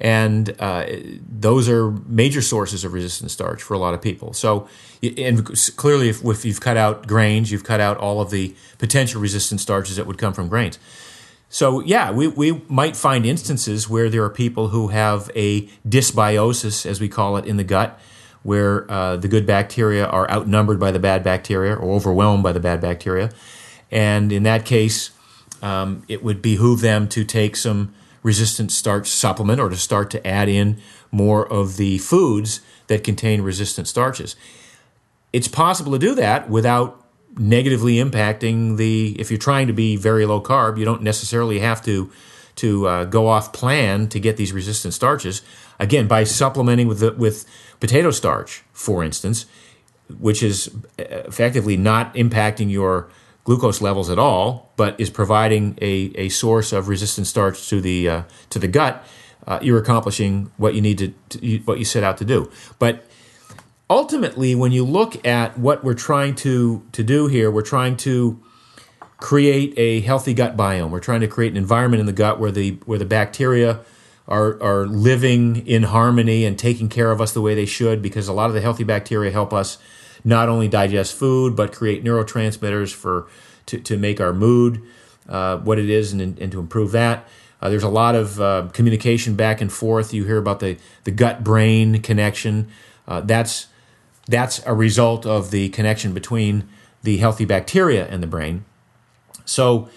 [0.00, 0.86] And uh,
[1.28, 4.32] those are major sources of resistant starch for a lot of people.
[4.32, 4.68] So,
[5.02, 5.44] and
[5.76, 9.60] clearly, if, if, you've cut out grains, you've cut out all of the potential resistant
[9.60, 10.78] starches that would come from grains.
[11.50, 16.84] So, yeah, we, we might find instances where there are people who have a dysbiosis,
[16.84, 17.98] as we call it, in the gut,
[18.42, 22.60] where uh, the good bacteria are outnumbered by the bad bacteria or overwhelmed by the
[22.60, 23.30] bad bacteria.
[23.90, 25.10] And in that case,
[25.62, 27.94] um, it would behoove them to take some
[28.28, 30.78] resistant starch supplement or to start to add in
[31.10, 34.36] more of the foods that contain resistant starches.
[35.32, 37.02] It's possible to do that without
[37.38, 41.80] negatively impacting the if you're trying to be very low carb you don't necessarily have
[41.84, 42.10] to
[42.56, 45.42] to uh, go off plan to get these resistant starches
[45.78, 47.46] again by supplementing with the, with
[47.78, 49.46] potato starch for instance
[50.18, 53.08] which is uh, effectively not impacting your
[53.48, 58.06] glucose levels at all, but is providing a, a source of resistant starch to the
[58.06, 59.02] uh, to the gut,
[59.46, 62.50] uh, you're accomplishing what you need to, to, what you set out to do.
[62.78, 63.06] But
[63.88, 68.38] ultimately, when you look at what we're trying to to do here, we're trying to
[69.16, 70.90] create a healthy gut biome.
[70.90, 73.80] We're trying to create an environment in the gut where the where the bacteria
[74.26, 78.28] are are living in harmony and taking care of us the way they should because
[78.28, 79.78] a lot of the healthy bacteria help us
[80.28, 83.26] not only digest food but create neurotransmitters for
[83.66, 84.82] to, to make our mood
[85.28, 87.26] uh, what it is and, and to improve that.
[87.60, 90.14] Uh, there's a lot of uh, communication back and forth.
[90.14, 92.68] You hear about the, the gut brain connection.
[93.06, 93.66] Uh, that's
[94.28, 96.68] that's a result of the connection between
[97.02, 98.66] the healthy bacteria and the brain.
[99.46, 99.88] So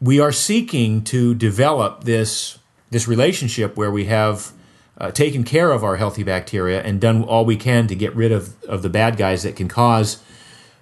[0.00, 2.58] we are seeking to develop this
[2.90, 4.52] this relationship where we have
[4.98, 8.32] uh, taken care of our healthy bacteria and done all we can to get rid
[8.32, 10.22] of, of the bad guys that can cause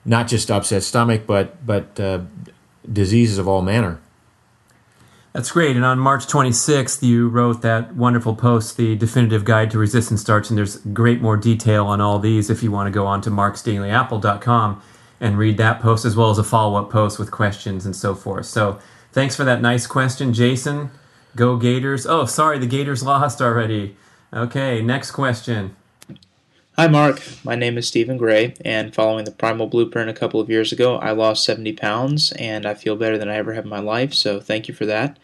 [0.04, 2.20] not just upset stomach, but but uh,
[2.90, 4.00] diseases of all manner.
[5.32, 5.74] That's great.
[5.74, 10.48] And on March 26th, you wrote that wonderful post, The Definitive Guide to Resistant Starch.
[10.48, 13.30] And there's great more detail on all these if you want to go on to
[13.30, 14.80] marksdailyapple.com
[15.18, 18.14] and read that post, as well as a follow up post with questions and so
[18.14, 18.46] forth.
[18.46, 18.78] So
[19.10, 20.92] thanks for that nice question, Jason.
[21.36, 22.06] Go Gators.
[22.06, 23.96] Oh, sorry, the Gators lost already.
[24.32, 25.74] Okay, next question.
[26.76, 27.20] Hi, Mark.
[27.42, 30.96] My name is Stephen Gray, and following the Primal Blueprint a couple of years ago,
[30.96, 34.14] I lost 70 pounds, and I feel better than I ever have in my life,
[34.14, 35.18] so thank you for that.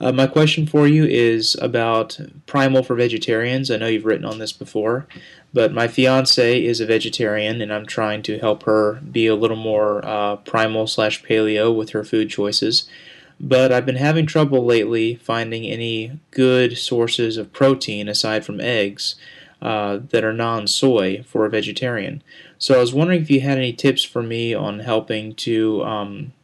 [0.00, 3.70] Uh, my question for you is about Primal for vegetarians.
[3.70, 5.06] I know you've written on this before,
[5.52, 9.56] but my fiance is a vegetarian, and I'm trying to help her be a little
[9.56, 12.88] more uh, primal slash paleo with her food choices.
[13.38, 19.16] But I've been having trouble lately finding any good sources of protein aside from eggs.
[19.62, 22.22] Uh, that are non soy for a vegetarian.
[22.58, 26.34] So I was wondering if you had any tips for me on helping to um,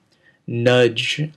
[0.47, 1.31] nudge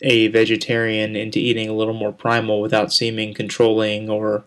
[0.00, 4.44] a vegetarian into eating a little more primal without seeming controlling or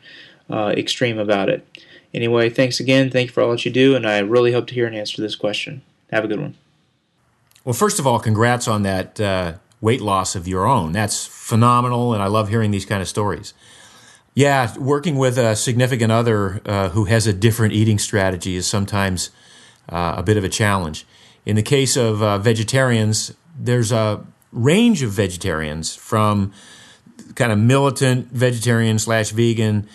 [0.49, 1.65] uh, extreme about it.
[2.13, 3.09] Anyway, thanks again.
[3.09, 5.15] Thank you for all that you do, and I really hope to hear an answer
[5.15, 5.81] to this question.
[6.11, 6.55] Have a good one.
[7.63, 10.91] Well, first of all, congrats on that uh, weight loss of your own.
[10.91, 13.53] That's phenomenal, and I love hearing these kind of stories.
[14.33, 19.29] Yeah, working with a significant other uh, who has a different eating strategy is sometimes
[19.87, 21.05] uh, a bit of a challenge.
[21.45, 26.51] In the case of uh, vegetarians, there's a range of vegetarians from
[27.35, 29.87] kind of militant vegetarian slash vegan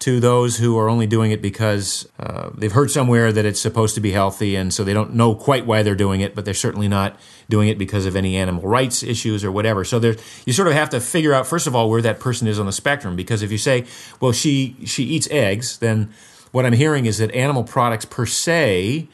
[0.00, 3.96] to those who are only doing it because uh, they've heard somewhere that it's supposed
[3.96, 6.54] to be healthy, and so they don't know quite why they're doing it, but they're
[6.54, 9.84] certainly not doing it because of any animal rights issues or whatever.
[9.84, 10.14] So there,
[10.46, 12.66] you sort of have to figure out first of all where that person is on
[12.66, 13.86] the spectrum, because if you say,
[14.20, 16.12] well, she she eats eggs, then
[16.52, 19.08] what I'm hearing is that animal products per se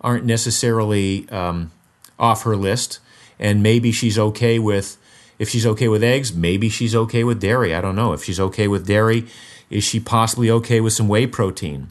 [0.00, 1.72] aren't necessarily um,
[2.16, 3.00] off her list,
[3.40, 4.98] and maybe she's okay with.
[5.40, 7.72] If she's okay with eggs, maybe she's okay with dairy.
[7.72, 8.12] I don't know.
[8.12, 9.28] If she's okay with dairy,
[9.70, 11.88] is she possibly okay with some whey protein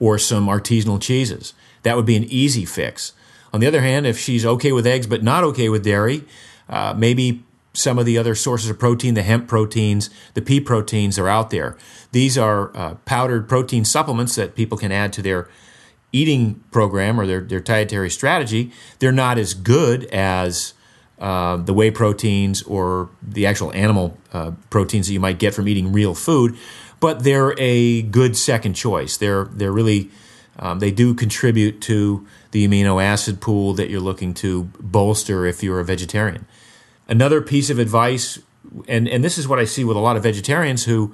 [0.00, 1.54] or some artisanal cheeses?
[1.82, 3.12] That would be an easy fix.
[3.52, 6.24] On the other hand, if she's okay with eggs but not okay with dairy,
[6.68, 11.18] uh, maybe some of the other sources of protein, the hemp proteins, the pea proteins
[11.18, 11.76] are out there.
[12.12, 15.48] These are uh, powdered protein supplements that people can add to their
[16.12, 18.70] eating program or their, their dietary strategy.
[18.98, 20.74] They're not as good as
[21.18, 25.68] uh, the whey proteins or the actual animal uh, proteins that you might get from
[25.68, 26.56] eating real food,
[27.02, 29.16] but they're a good second choice.
[29.16, 30.08] They're they're really
[30.56, 35.64] um, they do contribute to the amino acid pool that you're looking to bolster if
[35.64, 36.46] you're a vegetarian.
[37.08, 38.38] Another piece of advice,
[38.86, 41.12] and and this is what I see with a lot of vegetarians who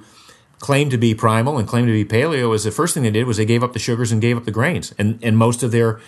[0.59, 3.25] claim to be primal and claim to be paleo, is the first thing they did
[3.25, 5.71] was they gave up the sugars and gave up the grains, and and most of
[5.71, 5.99] their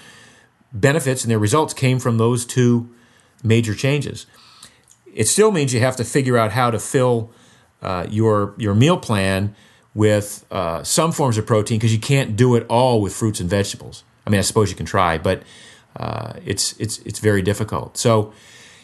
[0.72, 2.88] benefits and their results came from those two
[3.44, 4.28] major changes.
[5.12, 7.32] It still means you have to figure out how to fill
[7.82, 9.56] uh, your your meal plan
[9.94, 13.50] with uh, some forms of protein because you can't do it all with fruits and
[13.50, 14.04] vegetables.
[14.26, 15.44] I mean, I suppose you can try, but
[15.96, 17.98] uh, it's it's it's very difficult.
[17.98, 18.34] So,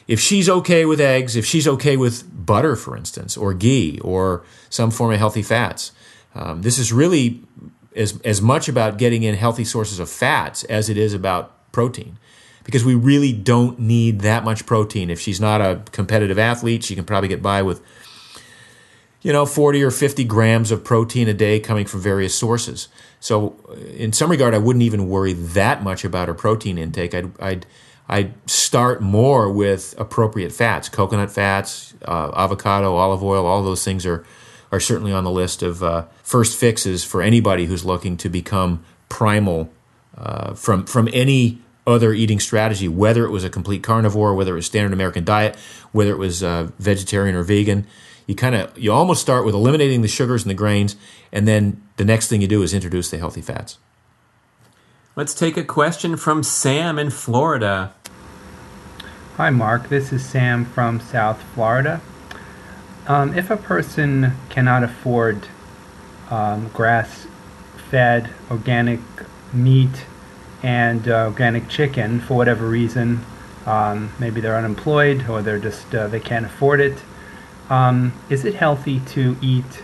[0.08, 4.43] if she's okay with eggs, if she's okay with butter, for instance, or ghee, or
[4.70, 5.91] some form of healthy fats,
[6.36, 7.43] um, this is really
[7.96, 12.17] as as much about getting in healthy sources of fats as it is about protein.
[12.63, 15.10] Because we really don't need that much protein.
[15.10, 17.82] If she's not a competitive athlete, she can probably get by with
[19.27, 22.87] you know, 40 or 50 grams of protein a day coming from various sources.
[23.19, 27.13] So, uh, in some regard, I wouldn't even worry that much about her protein intake.
[27.13, 27.65] I'd, I'd,
[28.07, 34.05] I'd start more with appropriate fats, coconut fats, uh, avocado, olive oil, all those things
[34.05, 34.25] are,
[34.71, 38.81] are certainly on the list of uh, first fixes for anybody who's looking to become
[39.09, 39.69] primal
[40.17, 44.55] uh, from, from any other eating strategy, whether it was a complete carnivore, whether it
[44.55, 45.57] was standard American diet,
[45.91, 47.85] whether it was uh, vegetarian or vegan
[48.27, 50.95] you kind of you almost start with eliminating the sugars and the grains
[51.31, 53.79] and then the next thing you do is introduce the healthy fats.
[55.15, 57.93] Let's take a question from sam in florida.
[59.37, 59.89] Hi mark.
[59.89, 62.01] This is sam from south florida.
[63.07, 65.47] Um, if a person cannot afford
[66.29, 68.99] um, grass-fed organic
[69.53, 70.05] meat
[70.61, 73.23] and uh, organic chicken for whatever reason
[73.65, 77.01] um, maybe they're unemployed or they're just uh, they can't afford it
[77.69, 79.84] um, is it healthy to eat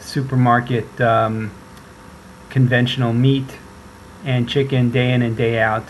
[0.00, 1.50] supermarket um,
[2.50, 3.58] conventional meat
[4.24, 5.86] and chicken day in and day out,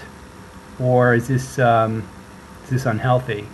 [0.79, 2.07] or is this um,
[2.65, 3.47] is this unhealthy?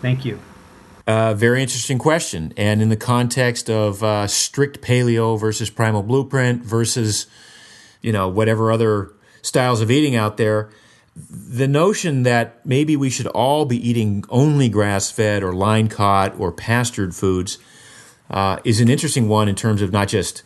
[0.00, 0.40] Thank you.
[1.06, 6.64] Uh, very interesting question, and in the context of uh, strict paleo versus primal blueprint
[6.64, 7.26] versus
[8.00, 10.70] you know whatever other styles of eating out there
[11.28, 16.38] the notion that maybe we should all be eating only grass fed or line caught
[16.38, 17.58] or pastured foods
[18.30, 20.42] uh, is an interesting one in terms of not just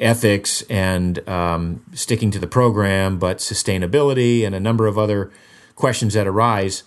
[0.00, 5.30] ethics and um, sticking to the program, but sustainability and a number of other
[5.76, 6.82] questions that arise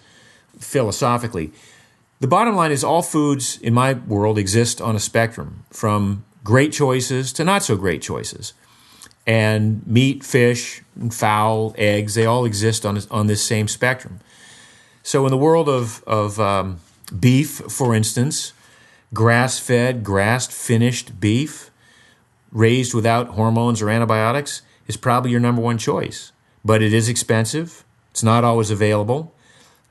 [0.60, 1.52] philosophically.
[2.20, 6.72] The bottom line is all foods in my world exist on a spectrum from great
[6.72, 8.54] choices to not so great choices
[9.28, 14.22] and meat, fish, and fowl, eggs, they all exist on, on this same spectrum.
[15.04, 16.80] So, in the world of, of um,
[17.18, 18.54] beef, for instance,
[19.14, 21.70] grass fed, grass finished beef
[22.52, 26.32] raised without hormones or antibiotics is probably your number one choice.
[26.64, 29.36] But it is expensive, it's not always available,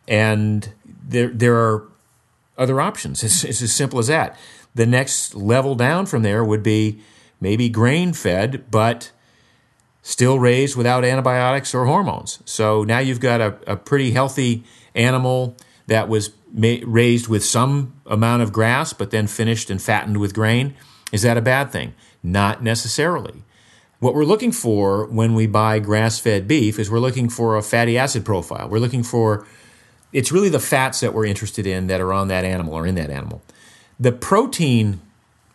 [0.08, 1.88] and there, there are
[2.56, 3.22] other options.
[3.22, 4.36] It's, it's as simple as that.
[4.74, 7.00] The next level down from there would be
[7.40, 9.12] maybe grain fed, but
[10.06, 12.38] still raised without antibiotics or hormones.
[12.44, 14.62] So now you've got a, a pretty healthy
[14.94, 15.56] animal
[15.88, 20.32] that was ma- raised with some amount of grass, but then finished and fattened with
[20.32, 20.76] grain.
[21.10, 21.92] Is that a bad thing?
[22.22, 23.42] Not necessarily.
[23.98, 27.62] What we're looking for when we buy grass fed beef is we're looking for a
[27.62, 28.68] fatty acid profile.
[28.68, 29.44] We're looking for,
[30.12, 32.94] it's really the fats that we're interested in that are on that animal or in
[32.94, 33.42] that animal.
[33.98, 35.00] The protein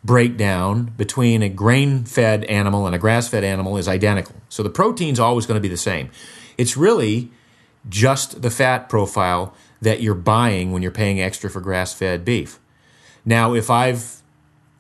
[0.04, 4.36] breakdown between a grain fed animal and a grass fed animal is identical.
[4.50, 6.10] So the protein's always going to be the same.
[6.58, 7.32] It's really
[7.88, 12.60] just the fat profile that you're buying when you're paying extra for grass fed beef.
[13.26, 14.22] Now, if I've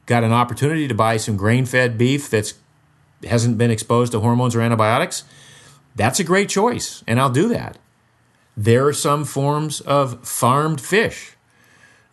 [0.05, 2.55] got an opportunity to buy some grain fed beef that's
[3.23, 5.23] hasn't been exposed to hormones or antibiotics,
[5.95, 7.77] that's a great choice, and I'll do that.
[8.57, 11.35] There are some forms of farmed fish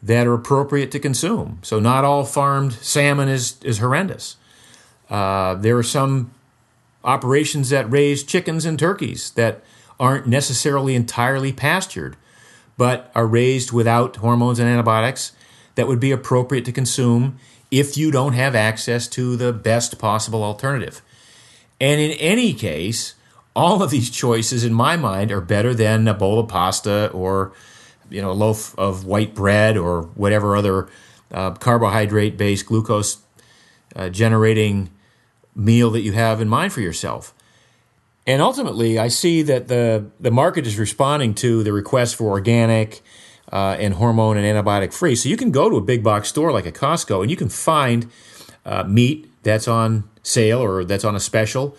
[0.02, 1.58] that are appropriate to consume.
[1.62, 4.36] So not all farmed salmon is is horrendous.
[5.10, 6.32] Uh, there are some
[7.04, 9.62] operations that raise chickens and turkeys that
[9.98, 12.16] aren't necessarily entirely pastured,
[12.76, 15.32] but are raised without hormones and antibiotics
[15.74, 17.38] that would be appropriate to consume
[17.70, 21.02] if you don't have access to the best possible alternative.
[21.80, 23.14] And in any case,
[23.54, 27.52] all of these choices, in my mind, are better than a bowl of pasta or
[28.10, 30.88] you know, a loaf of white bread or whatever other
[31.32, 33.18] uh, carbohydrate based glucose
[33.96, 34.90] uh, generating
[35.54, 37.34] meal that you have in mind for yourself.
[38.26, 43.00] And ultimately, I see that the, the market is responding to the request for organic
[43.50, 45.14] uh, and hormone and antibiotic free.
[45.14, 47.48] So you can go to a big box store like a Costco and you can
[47.48, 48.10] find
[48.66, 51.74] uh, meat that's on sale or that's on a special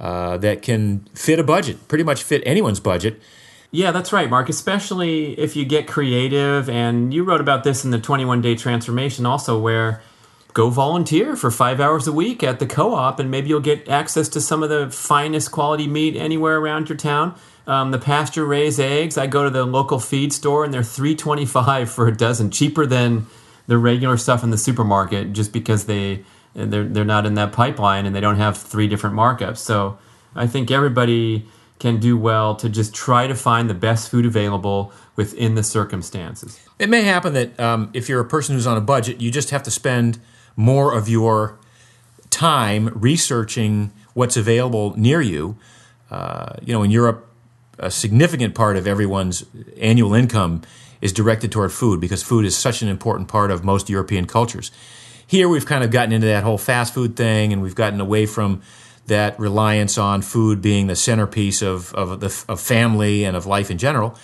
[0.00, 3.20] uh, that can fit a budget, pretty much fit anyone's budget
[3.74, 4.48] yeah, that's right, Mark.
[4.48, 9.26] Especially if you get creative, and you wrote about this in the 21 day transformation
[9.26, 10.00] also, where
[10.52, 13.88] go volunteer for five hours a week at the co op, and maybe you'll get
[13.88, 17.34] access to some of the finest quality meat anywhere around your town.
[17.66, 21.90] Um, the pasture raised eggs, I go to the local feed store, and they're 325
[21.90, 23.26] for a dozen, cheaper than
[23.66, 26.22] the regular stuff in the supermarket, just because they
[26.54, 29.58] they're they're not in that pipeline and they don't have three different markups.
[29.58, 29.98] So
[30.36, 31.48] I think everybody
[31.78, 36.60] can do well to just try to find the best food available within the circumstances.
[36.78, 39.50] It may happen that um, if you're a person who's on a budget, you just
[39.50, 40.18] have to spend
[40.56, 41.58] more of your
[42.30, 45.56] time researching what's available near you.
[46.10, 47.28] Uh, you know, in Europe,
[47.78, 49.44] a significant part of everyone's
[49.78, 50.62] annual income
[51.00, 54.70] is directed toward food because food is such an important part of most European cultures.
[55.26, 58.26] Here, we've kind of gotten into that whole fast food thing, and we've gotten away
[58.26, 58.62] from
[59.06, 63.70] that reliance on food being the centerpiece of of, the, of family and of life
[63.70, 64.16] in general.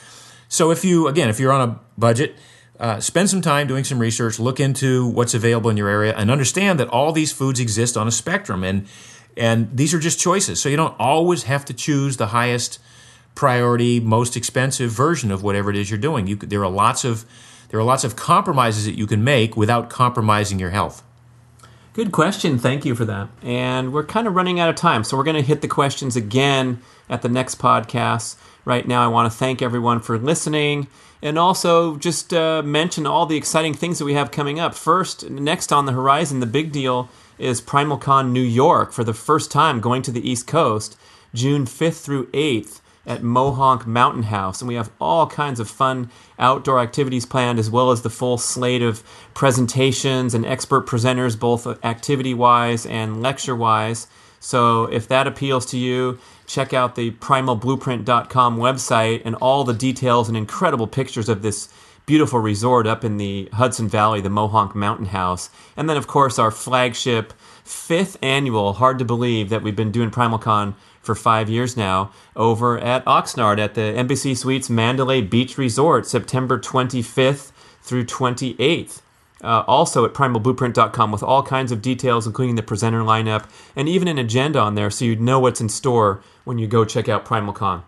[0.49, 2.37] So, if you again, if you're on a budget,
[2.79, 6.31] uh, spend some time doing some research, look into what's available in your area, and
[6.31, 8.87] understand that all these foods exist on a spectrum, and
[9.37, 10.61] and these are just choices.
[10.61, 12.79] So you don't always have to choose the highest
[13.35, 16.27] priority, most expensive version of whatever it is you're doing.
[16.27, 17.25] You, there are lots of
[17.69, 21.03] there are lots of compromises that you can make without compromising your health.
[21.93, 22.57] Good question.
[22.57, 23.29] Thank you for that.
[23.43, 26.15] And we're kind of running out of time, so we're going to hit the questions
[26.15, 28.37] again at the next podcast.
[28.65, 30.87] Right now, I want to thank everyone for listening
[31.21, 34.75] and also just uh, mention all the exciting things that we have coming up.
[34.75, 39.51] First, next on the horizon, the big deal is PrimalCon New York for the first
[39.51, 40.97] time going to the East Coast,
[41.35, 42.80] June 5th through 8th
[43.11, 44.63] at Mohonk Mountain House.
[44.63, 48.39] And we have all kinds of fun outdoor activities planned, as well as the full
[48.39, 49.03] slate of
[49.35, 54.07] presentations and expert presenters, both activity wise and lecture wise.
[54.39, 60.29] So if that appeals to you, check out the primalblueprint.com website and all the details
[60.29, 61.69] and incredible pictures of this
[62.07, 65.51] beautiful resort up in the Hudson Valley, the Mohonk Mountain House.
[65.77, 67.33] And then, of course, our flagship
[67.65, 72.79] fifth annual, hard to believe that we've been doing PrimalCon for five years now, over
[72.79, 79.01] at Oxnard at the Embassy Suites Mandalay Beach Resort, September 25th through 28th.
[79.43, 84.07] Uh, also at primalblueprint.com with all kinds of details, including the presenter lineup and even
[84.07, 87.25] an agenda on there so you know what's in store when you go check out
[87.25, 87.83] PrimalCon.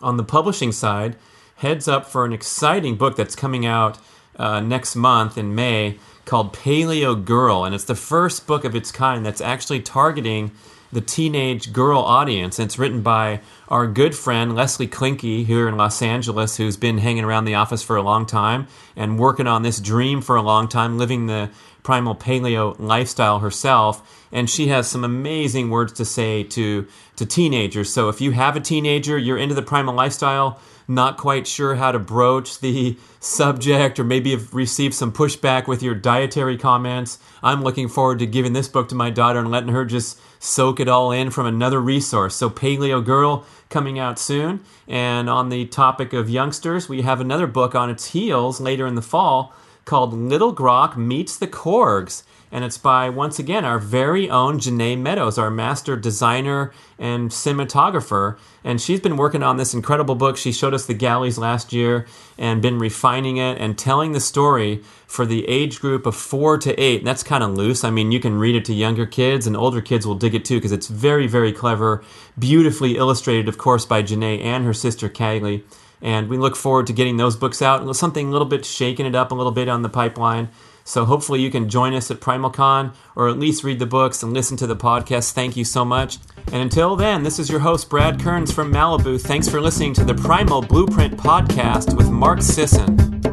[0.00, 1.16] On the publishing side,
[1.56, 3.98] heads up for an exciting book that's coming out
[4.36, 8.90] uh, next month in May called Paleo Girl, and it's the first book of its
[8.90, 10.50] kind that's actually targeting
[10.92, 12.58] the teenage girl audience.
[12.58, 16.98] And It's written by our good friend Leslie Klenke here in Los Angeles, who's been
[16.98, 20.42] hanging around the office for a long time and working on this dream for a
[20.42, 21.50] long time, living the
[21.82, 24.26] primal paleo lifestyle herself.
[24.30, 26.86] And she has some amazing words to say to,
[27.16, 27.92] to teenagers.
[27.92, 31.92] So if you have a teenager, you're into the primal lifestyle, not quite sure how
[31.92, 37.62] to broach the subject, or maybe have received some pushback with your dietary comments, I'm
[37.62, 40.88] looking forward to giving this book to my daughter and letting her just soak it
[40.88, 42.34] all in from another resource.
[42.34, 44.60] So, Paleo Girl coming out soon.
[44.86, 48.94] And on the topic of youngsters, we have another book on its heels later in
[48.94, 49.54] the fall
[49.84, 52.22] called Little Grok Meets the Korgs
[52.52, 58.36] and it's by once again our very own Janae Meadows, our master designer and cinematographer.
[58.62, 60.36] And she's been working on this incredible book.
[60.36, 64.82] She showed us the galleys last year and been refining it and telling the story
[65.06, 66.98] for the age group of four to eight.
[66.98, 67.84] And that's kind of loose.
[67.84, 70.44] I mean, you can read it to younger kids, and older kids will dig it
[70.44, 72.04] too because it's very, very clever,
[72.38, 75.62] beautifully illustrated, of course, by Janae and her sister Kaylee.
[76.02, 77.96] And we look forward to getting those books out.
[77.96, 80.50] Something a little bit shaking it up a little bit on the pipeline.
[80.84, 84.32] So hopefully you can join us at PrimalCon or at least read the books and
[84.32, 85.32] listen to the podcast.
[85.32, 86.18] Thank you so much.
[86.46, 89.20] And until then, this is your host, Brad Kearns from Malibu.
[89.20, 93.31] Thanks for listening to the Primal Blueprint podcast with Mark Sisson.